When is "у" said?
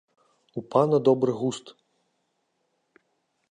0.61-0.63